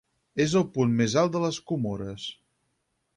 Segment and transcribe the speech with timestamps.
[0.45, 2.25] És el punt més alt de les Comores.